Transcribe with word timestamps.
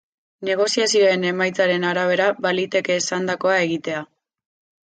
Negoziazioen 0.47 1.25
emaitzaren 1.31 1.85
arabera, 1.91 2.31
baliteke 2.47 2.99
esandakoa 3.05 3.61
egitea. 3.69 4.05